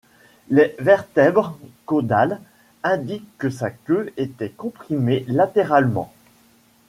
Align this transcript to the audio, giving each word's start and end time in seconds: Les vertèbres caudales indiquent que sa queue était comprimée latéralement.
Les 0.49 0.75
vertèbres 0.79 1.59
caudales 1.85 2.41
indiquent 2.81 3.37
que 3.37 3.51
sa 3.51 3.69
queue 3.69 4.11
était 4.17 4.49
comprimée 4.49 5.23
latéralement. 5.27 6.11